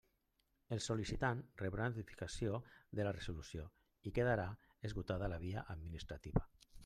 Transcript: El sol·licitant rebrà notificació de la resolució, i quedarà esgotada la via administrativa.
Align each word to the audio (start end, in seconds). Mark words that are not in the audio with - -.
El 0.75 0.79
sol·licitant 0.85 1.43
rebrà 1.61 1.89
notificació 1.91 2.55
de 2.99 3.05
la 3.07 3.13
resolució, 3.19 3.67
i 4.11 4.15
quedarà 4.15 4.49
esgotada 4.91 5.33
la 5.35 5.43
via 5.47 5.69
administrativa. 5.77 6.49